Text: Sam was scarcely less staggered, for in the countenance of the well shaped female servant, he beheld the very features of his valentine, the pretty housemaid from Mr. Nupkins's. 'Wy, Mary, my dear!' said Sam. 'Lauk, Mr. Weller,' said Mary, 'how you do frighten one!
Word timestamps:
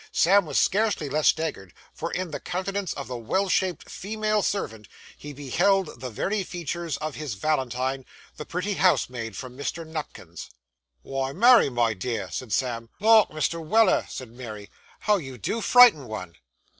Sam 0.11 0.47
was 0.47 0.57
scarcely 0.57 1.09
less 1.11 1.27
staggered, 1.27 1.75
for 1.93 2.11
in 2.11 2.31
the 2.31 2.39
countenance 2.39 2.91
of 2.93 3.07
the 3.07 3.17
well 3.19 3.47
shaped 3.49 3.87
female 3.87 4.41
servant, 4.41 4.87
he 5.15 5.31
beheld 5.31 5.99
the 6.01 6.09
very 6.09 6.43
features 6.43 6.97
of 6.97 7.13
his 7.13 7.35
valentine, 7.35 8.07
the 8.35 8.43
pretty 8.43 8.73
housemaid 8.73 9.37
from 9.37 9.55
Mr. 9.55 9.85
Nupkins's. 9.87 10.49
'Wy, 11.03 11.33
Mary, 11.33 11.69
my 11.69 11.93
dear!' 11.93 12.31
said 12.31 12.51
Sam. 12.51 12.89
'Lauk, 12.99 13.29
Mr. 13.29 13.63
Weller,' 13.63 14.07
said 14.09 14.31
Mary, 14.31 14.71
'how 15.01 15.17
you 15.17 15.37
do 15.37 15.61
frighten 15.61 16.07
one! 16.07 16.33